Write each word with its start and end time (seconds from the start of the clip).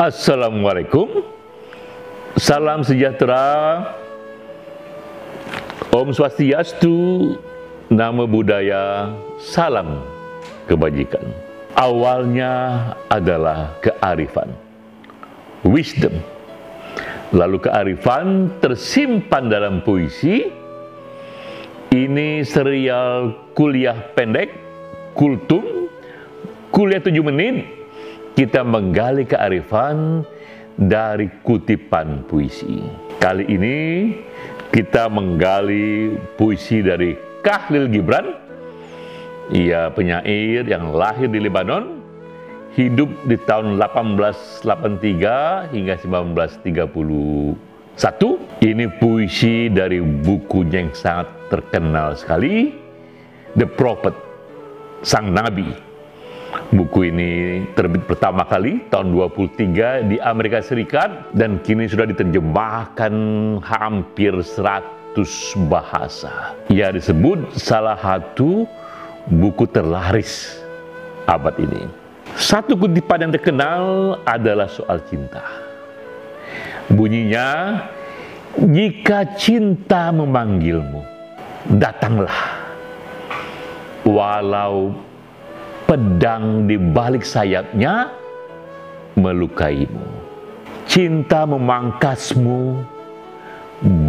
Assalamualaikum. 0.00 1.22
Salam 2.34 2.82
sejahtera. 2.82 3.82
Om 5.90 6.14
Swastiastu 6.14 7.34
Nama 7.90 8.22
budaya 8.22 9.10
Salam 9.42 9.98
kebajikan. 10.70 11.26
Awalnya 11.74 12.78
adalah 13.10 13.74
kearifan 13.82 14.69
Wisdom 15.64 16.40
Lalu 17.30 17.62
kearifan 17.62 18.58
tersimpan 18.58 19.46
dalam 19.46 19.86
puisi. 19.86 20.50
Ini 21.90 22.42
serial 22.42 23.50
kuliah 23.54 24.14
pendek 24.14 24.50
Kultum. 25.14 25.86
Kuliah 26.74 26.98
7 26.98 27.22
menit. 27.22 27.66
Kita 28.34 28.66
menggali 28.66 29.26
kearifan 29.26 30.26
dari 30.74 31.30
kutipan 31.46 32.26
puisi. 32.26 32.82
Kali 33.22 33.46
ini 33.46 33.78
kita 34.74 35.06
menggali 35.06 36.14
puisi 36.34 36.82
dari 36.82 37.14
Kahlil 37.46 37.90
Gibran. 37.90 38.26
Ia 39.50 39.90
penyair 39.94 40.62
yang 40.66 40.94
lahir 40.94 41.26
di 41.26 41.42
Lebanon, 41.42 41.99
hidup 42.74 43.10
di 43.26 43.36
tahun 43.42 43.78
1883 43.78 45.74
hingga 45.74 45.94
1931. 45.98 47.56
Ini 48.62 48.84
puisi 49.00 49.70
dari 49.70 49.98
bukunya 50.00 50.86
yang 50.86 50.94
sangat 50.94 51.28
terkenal 51.50 52.14
sekali, 52.14 52.74
The 53.58 53.66
Prophet, 53.66 54.14
Sang 55.02 55.34
Nabi 55.34 55.90
Buku 56.70 57.10
ini 57.10 57.62
terbit 57.74 58.06
pertama 58.06 58.46
kali 58.46 58.82
tahun 58.90 59.10
23 59.10 60.06
di 60.06 60.16
Amerika 60.22 60.62
Serikat 60.62 61.34
dan 61.34 61.58
kini 61.62 61.90
sudah 61.90 62.06
diterjemahkan 62.06 63.14
hampir 63.62 64.34
100 64.38 65.14
bahasa. 65.66 66.54
Ia 66.70 66.94
disebut 66.94 67.58
salah 67.58 67.98
satu 67.98 68.70
buku 69.26 69.66
terlaris 69.66 70.62
abad 71.26 71.54
ini. 71.58 72.09
Satu 72.36 72.74
kutipan 72.74 73.28
yang 73.28 73.32
terkenal 73.34 74.16
adalah 74.24 74.66
soal 74.66 75.02
cinta. 75.06 75.44
Bunyinya, 76.90 77.78
jika 78.58 79.36
cinta 79.38 80.10
memanggilmu, 80.10 81.04
datanglah. 81.78 82.58
Walau 84.02 84.96
pedang 85.84 86.66
di 86.66 86.74
balik 86.80 87.22
sayapnya 87.22 88.10
melukaimu. 89.14 90.06
Cinta 90.90 91.46
memangkasmu, 91.46 92.82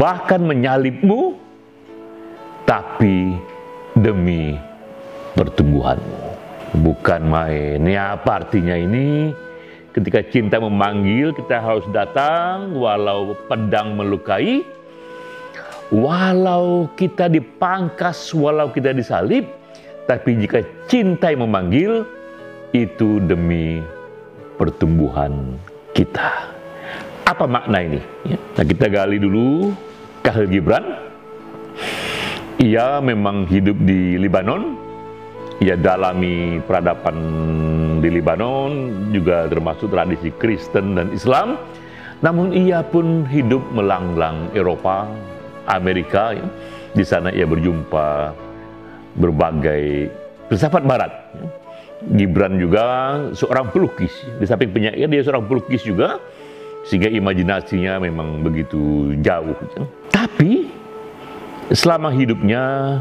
bahkan 0.00 0.40
menyalipmu, 0.40 1.36
tapi 2.64 3.36
demi 3.92 4.56
pertumbuhanmu. 5.36 6.29
Bukan 6.70 7.26
main. 7.26 7.82
Ya 7.82 8.14
apa 8.14 8.46
artinya 8.46 8.78
ini? 8.78 9.34
Ketika 9.90 10.22
cinta 10.22 10.62
memanggil, 10.62 11.34
kita 11.34 11.58
harus 11.58 11.82
datang 11.90 12.78
walau 12.78 13.34
pedang 13.50 13.98
melukai, 13.98 14.62
walau 15.90 16.86
kita 16.94 17.26
dipangkas, 17.26 18.30
walau 18.30 18.70
kita 18.70 18.94
disalib, 18.94 19.50
tapi 20.06 20.38
jika 20.38 20.62
cinta 20.86 21.34
yang 21.34 21.42
memanggil, 21.42 22.06
itu 22.70 23.18
demi 23.26 23.82
pertumbuhan 24.54 25.58
kita. 25.90 26.54
Apa 27.26 27.50
makna 27.50 27.82
ini? 27.82 27.98
Ya, 28.30 28.38
nah 28.54 28.62
kita 28.62 28.86
gali 28.86 29.18
dulu 29.18 29.74
Kahil 30.22 30.46
Gibran. 30.46 30.86
Ia 32.62 33.02
memang 33.02 33.50
hidup 33.50 33.74
di 33.82 34.22
Libanon. 34.22 34.89
Ia 35.60 35.76
dalami 35.76 36.56
peradaban 36.64 37.16
di 38.00 38.08
Libanon, 38.08 38.72
juga 39.12 39.44
termasuk 39.44 39.92
tradisi 39.92 40.32
Kristen 40.32 40.96
dan 40.96 41.12
Islam. 41.12 41.60
Namun 42.24 42.56
ia 42.56 42.80
pun 42.80 43.28
hidup 43.28 43.60
melanglang 43.76 44.48
Eropa, 44.56 45.04
Amerika. 45.68 46.32
Ya. 46.32 46.48
Di 46.96 47.04
sana 47.04 47.28
ia 47.28 47.44
berjumpa 47.44 48.32
berbagai 49.20 50.08
filsafat 50.48 50.80
barat. 50.88 51.12
Gibran 52.16 52.56
juga 52.56 52.84
seorang 53.36 53.68
pelukis. 53.68 54.16
Di 54.40 54.48
samping 54.48 54.72
penyair 54.72 55.04
dia 55.04 55.20
seorang 55.20 55.44
pelukis 55.44 55.84
juga 55.84 56.16
sehingga 56.88 57.12
imajinasinya 57.12 58.00
memang 58.00 58.40
begitu 58.40 59.12
jauh. 59.20 59.52
Tapi 60.08 60.72
selama 61.68 62.08
hidupnya 62.08 62.96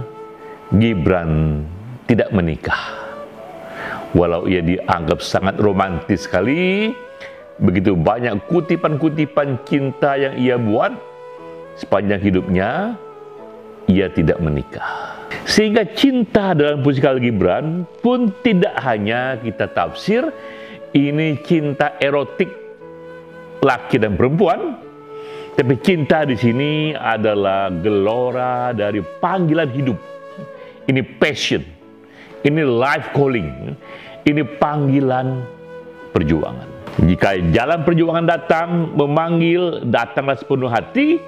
Gibran 0.75 1.63
tidak 2.09 2.33
menikah. 2.33 2.97
Walau 4.17 4.49
ia 4.49 4.65
dianggap 4.65 5.21
sangat 5.21 5.61
romantis 5.61 6.25
sekali, 6.25 6.89
begitu 7.61 7.93
banyak 7.93 8.41
kutipan-kutipan 8.49 9.61
cinta 9.69 10.17
yang 10.17 10.33
ia 10.41 10.57
buat 10.57 10.97
sepanjang 11.77 12.17
hidupnya, 12.17 12.97
ia 13.85 14.09
tidak 14.09 14.41
menikah. 14.41 15.21
Sehingga 15.45 15.85
cinta 15.93 16.57
dalam 16.57 16.81
puisi 16.81 16.97
Khalil 16.97 17.21
Gibran 17.21 17.85
pun 18.01 18.33
tidak 18.41 18.73
hanya 18.81 19.37
kita 19.37 19.69
tafsir 19.69 20.25
ini 20.97 21.37
cinta 21.45 21.93
erotik 22.01 22.49
laki 23.61 24.01
dan 24.01 24.17
perempuan, 24.17 24.73
tapi 25.53 25.77
cinta 25.85 26.25
di 26.25 26.33
sini 26.33 26.97
adalah 26.97 27.69
gelora 27.69 28.73
dari 28.73 29.05
panggilan 29.21 29.69
hidup. 29.69 29.99
Ini 30.89 31.01
passion, 31.21 31.61
ini 32.47 32.61
life 32.63 33.11
calling, 33.11 33.75
ini 34.23 34.41
panggilan 34.59 35.43
perjuangan. 36.15 36.67
Jika 36.99 37.39
jalan 37.55 37.87
perjuangan 37.87 38.25
datang, 38.27 38.91
memanggil, 38.95 39.87
datanglah 39.87 40.35
sepenuh 40.35 40.67
hati, 40.67 41.19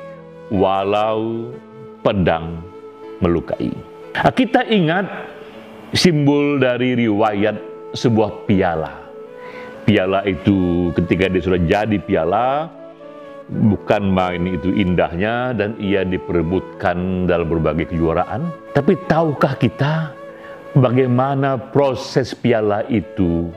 walau 0.51 1.51
pedang 2.03 2.59
melukai. 3.23 3.71
Nah, 4.11 4.33
kita 4.35 4.67
ingat 4.67 5.07
simbol 5.95 6.59
dari 6.59 7.07
riwayat 7.07 7.55
sebuah 7.95 8.47
piala. 8.47 8.99
Piala 9.87 10.27
itu 10.27 10.91
ketika 10.95 11.31
dia 11.31 11.41
sudah 11.41 11.61
jadi 11.63 11.97
piala, 12.03 12.67
bukan 13.47 14.11
main 14.11 14.43
itu 14.47 14.75
indahnya 14.75 15.55
dan 15.55 15.75
ia 15.79 16.03
diperebutkan 16.03 17.27
dalam 17.27 17.47
berbagai 17.47 17.95
kejuaraan. 17.95 18.51
Tapi 18.75 18.95
tahukah 19.07 19.55
kita 19.55 20.20
bagaimana 20.77 21.59
proses 21.71 22.31
piala 22.35 22.85
itu 22.87 23.51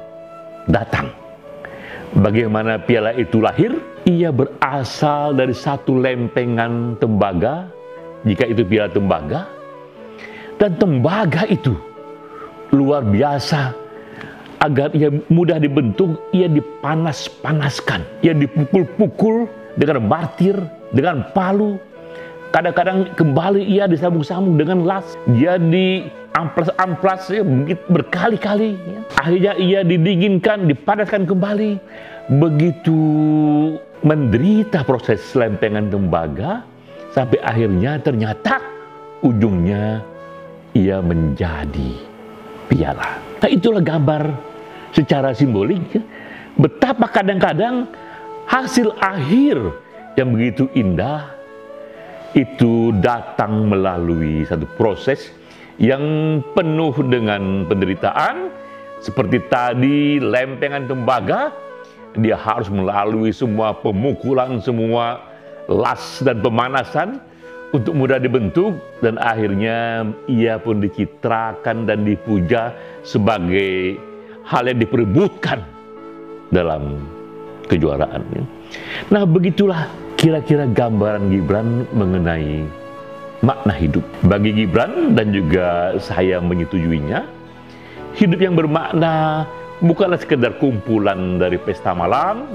datang? 0.66 1.10
Bagaimana 2.14 2.78
piala 2.78 3.14
itu 3.14 3.42
lahir? 3.42 3.74
Ia 4.06 4.30
berasal 4.30 5.34
dari 5.34 5.56
satu 5.56 5.98
lempengan 5.98 6.94
tembaga, 7.00 7.66
jika 8.22 8.46
itu 8.46 8.62
piala 8.62 8.92
tembaga, 8.92 9.48
dan 10.60 10.78
tembaga 10.78 11.42
itu 11.50 11.74
luar 12.70 13.02
biasa. 13.02 13.74
Agar 14.62 14.96
ia 14.96 15.12
mudah 15.28 15.60
dibentuk, 15.60 16.16
ia 16.32 16.48
dipanas-panaskan. 16.48 18.00
Ia 18.24 18.32
dipukul-pukul 18.32 19.44
dengan 19.76 20.08
martir, 20.08 20.56
dengan 20.94 21.20
palu. 21.36 21.76
Kadang-kadang 22.48 23.12
kembali 23.12 23.60
ia 23.60 23.84
disambung-sambung 23.84 24.56
dengan 24.56 24.88
las. 24.88 25.18
Dia 25.36 25.60
di 25.60 26.08
amplas-amplas 26.34 27.30
ya, 27.30 27.46
berkali-kali. 27.88 28.74
Ya. 28.74 29.00
Akhirnya 29.22 29.52
ia 29.56 29.80
didinginkan, 29.86 30.66
dipanaskan 30.66 31.24
kembali. 31.30 31.78
Begitu 32.42 32.98
menderita 34.02 34.82
proses 34.82 35.22
lempengan 35.32 35.88
tembaga, 35.88 36.66
sampai 37.14 37.38
akhirnya 37.40 38.02
ternyata 38.02 38.58
ujungnya 39.22 40.02
ia 40.74 40.98
menjadi 40.98 41.94
piala. 42.66 43.22
Nah 43.38 43.48
itulah 43.48 43.80
gambar 43.80 44.34
secara 44.90 45.30
simbolik 45.30 45.82
ya. 45.94 46.02
betapa 46.58 47.06
kadang-kadang 47.10 47.86
hasil 48.50 48.94
akhir 48.98 49.58
yang 50.18 50.34
begitu 50.34 50.66
indah 50.74 51.30
itu 52.34 52.90
datang 52.98 53.70
melalui 53.70 54.42
satu 54.42 54.66
proses 54.74 55.30
yang 55.78 56.02
penuh 56.54 56.94
dengan 57.10 57.66
penderitaan 57.66 58.50
seperti 59.02 59.42
tadi 59.50 60.22
lempengan 60.22 60.86
tembaga 60.86 61.52
dia 62.14 62.38
harus 62.38 62.70
melalui 62.70 63.34
semua 63.34 63.74
pemukulan, 63.74 64.62
semua 64.62 65.18
las 65.66 66.22
dan 66.22 66.38
pemanasan 66.38 67.18
untuk 67.74 67.90
mudah 67.90 68.22
dibentuk 68.22 68.78
dan 69.02 69.18
akhirnya 69.18 70.06
ia 70.30 70.62
pun 70.62 70.78
dicitrakan 70.78 71.90
dan 71.90 72.06
dipuja 72.06 72.70
sebagai 73.02 73.98
hal 74.46 74.70
yang 74.70 74.78
diperebutkan 74.78 75.58
dalam 76.54 77.02
kejuaraan. 77.66 78.22
Nah 79.10 79.26
begitulah 79.26 79.90
kira-kira 80.14 80.70
gambaran 80.70 81.34
Gibran 81.34 81.82
mengenai 81.90 82.62
makna 83.44 83.76
hidup. 83.76 84.02
Bagi 84.24 84.56
Gibran 84.56 85.12
dan 85.12 85.30
juga 85.36 86.00
saya 86.00 86.40
menyetujuinya, 86.40 87.28
hidup 88.16 88.40
yang 88.40 88.56
bermakna 88.56 89.44
bukanlah 89.84 90.16
sekedar 90.16 90.56
kumpulan 90.56 91.36
dari 91.36 91.60
pesta 91.60 91.92
malam, 91.92 92.48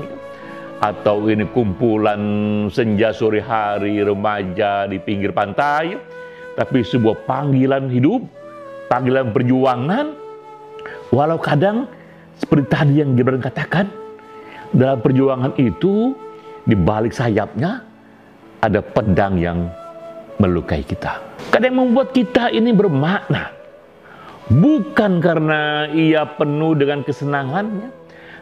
atau 0.81 1.29
ini 1.29 1.45
kumpulan 1.53 2.19
senja 2.73 3.13
sore 3.13 3.43
hari 3.43 4.01
remaja 4.01 4.89
di 4.89 4.97
pinggir 4.97 5.29
pantai, 5.29 5.93
tapi 6.57 6.81
sebuah 6.81 7.29
panggilan 7.29 7.93
hidup, 7.93 8.25
panggilan 8.89 9.29
perjuangan, 9.29 10.17
walau 11.13 11.37
kadang 11.37 11.85
seperti 12.41 12.65
tadi 12.65 12.93
yang 12.97 13.13
Gibran 13.13 13.43
katakan, 13.43 13.85
dalam 14.73 14.97
perjuangan 15.05 15.53
itu 15.61 16.17
di 16.65 16.73
balik 16.73 17.13
sayapnya 17.13 17.85
ada 18.63 18.79
pedang 18.83 19.37
yang 19.37 19.67
melukai 20.39 20.81
kita. 20.81 21.19
Kadang 21.51 21.75
membuat 21.75 22.15
kita 22.15 22.49
ini 22.49 22.71
bermakna. 22.71 23.51
Bukan 24.49 25.21
karena 25.21 25.85
ia 25.93 26.25
penuh 26.25 26.73
dengan 26.73 27.05
kesenangannya. 27.05 27.93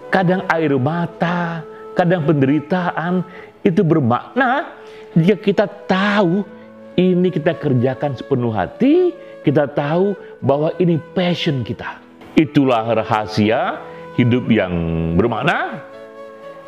Kadang 0.07 0.47
air 0.47 0.71
mata, 0.79 1.67
kadang 1.91 2.23
penderitaan 2.23 3.27
itu 3.67 3.83
bermakna 3.83 4.71
jika 5.17 5.35
kita 5.35 5.65
tahu 5.89 6.47
ini 6.95 7.27
kita 7.27 7.59
kerjakan 7.59 8.15
sepenuh 8.15 8.55
hati, 8.55 9.11
kita 9.43 9.67
tahu 9.67 10.15
bahwa 10.39 10.71
ini 10.79 10.95
passion 11.11 11.67
kita. 11.67 11.99
Itulah 12.39 12.87
rahasia 13.03 13.83
hidup 14.15 14.47
yang 14.47 14.71
bermakna, 15.19 15.83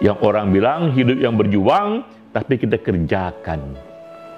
yang 0.04 0.20
orang 0.20 0.52
bilang 0.52 0.92
hidup 0.92 1.16
yang 1.16 1.40
berjuang, 1.40 2.04
tapi 2.36 2.60
kita 2.60 2.76
kerjakan 2.76 3.89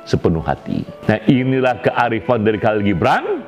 sepenuh 0.06 0.42
hati. 0.42 0.86
Nah 1.06 1.20
inilah 1.30 1.82
kearifan 1.82 2.42
dari 2.42 2.58
Khalil 2.58 2.84
Gibran, 2.86 3.46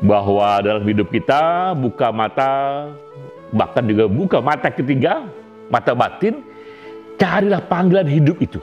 bahwa 0.00 0.64
dalam 0.64 0.84
hidup 0.88 1.12
kita 1.12 1.72
buka 1.76 2.08
mata, 2.08 2.88
bahkan 3.52 3.84
juga 3.84 4.08
buka 4.08 4.40
mata 4.40 4.72
ketiga, 4.72 5.28
mata 5.68 5.92
batin, 5.92 6.40
carilah 7.20 7.60
panggilan 7.60 8.08
hidup 8.08 8.40
itu. 8.40 8.60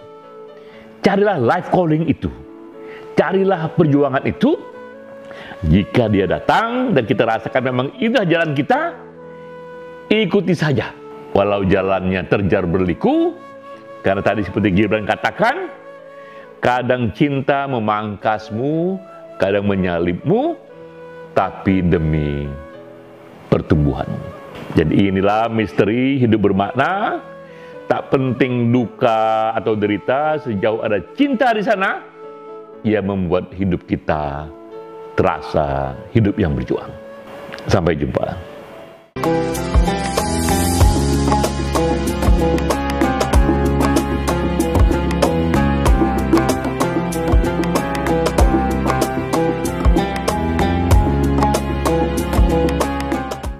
Carilah 1.06 1.38
life 1.38 1.70
calling 1.70 2.10
itu. 2.10 2.28
Carilah 3.14 3.70
perjuangan 3.78 4.26
itu. 4.26 4.58
Jika 5.70 6.10
dia 6.10 6.26
datang 6.26 6.94
dan 6.94 7.06
kita 7.06 7.26
rasakan 7.26 7.62
memang 7.70 7.88
itulah 8.02 8.26
jalan 8.26 8.58
kita, 8.58 8.98
ikuti 10.10 10.58
saja. 10.58 10.90
Walau 11.38 11.62
jalannya 11.70 12.26
terjar 12.26 12.66
berliku, 12.66 13.38
karena 14.02 14.26
tadi 14.26 14.42
seperti 14.42 14.74
Gibran 14.74 15.06
katakan, 15.06 15.70
kadang 16.60 17.14
cinta 17.14 17.66
memangkasmu, 17.70 18.98
kadang 19.38 19.66
menyalibmu, 19.70 20.58
tapi 21.38 21.86
demi 21.86 22.50
pertumbuhan. 23.48 24.10
Jadi 24.74 25.10
inilah 25.10 25.50
misteri 25.50 26.18
hidup 26.22 26.52
bermakna. 26.52 27.22
Tak 27.88 28.12
penting 28.12 28.68
duka 28.76 29.56
atau 29.56 29.72
derita, 29.72 30.36
sejauh 30.44 30.84
ada 30.84 31.00
cinta 31.16 31.56
di 31.56 31.64
sana, 31.64 32.04
ia 32.84 33.00
membuat 33.00 33.56
hidup 33.56 33.88
kita 33.88 34.52
terasa 35.16 35.96
hidup 36.12 36.36
yang 36.36 36.52
berjuang. 36.52 36.92
Sampai 37.72 37.96
jumpa. 37.96 38.36